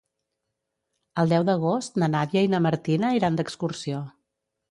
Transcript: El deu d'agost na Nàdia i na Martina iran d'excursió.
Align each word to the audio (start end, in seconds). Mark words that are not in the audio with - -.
El 1.23 1.33
deu 1.33 1.43
d'agost 1.49 2.01
na 2.03 2.09
Nàdia 2.15 2.43
i 2.47 2.51
na 2.53 2.63
Martina 2.69 3.13
iran 3.19 3.39
d'excursió. 3.41 4.01